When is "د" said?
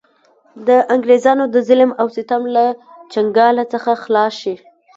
0.67-0.69, 1.53-1.55